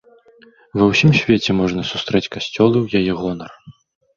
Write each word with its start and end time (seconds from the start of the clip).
Ва 0.81 0.85
ўсім 0.91 1.11
свеце, 1.19 1.51
можна 1.61 1.81
сустрэць 1.91 2.25
касцёлы 2.37 2.73
ў 2.81 2.87
яе 3.03 3.13
гонар. 3.23 3.51